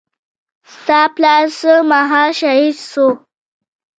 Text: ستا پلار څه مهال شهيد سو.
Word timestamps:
ستا 0.73 0.99
پلار 1.15 1.45
څه 1.59 1.73
مهال 1.91 2.29
شهيد 2.39 2.75
سو. 2.91 3.05